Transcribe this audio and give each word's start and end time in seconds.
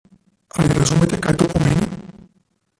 Ali 0.61 0.77
razumete, 0.79 1.21
kaj 1.27 1.37
to 1.43 1.51
pomeni? 1.55 1.87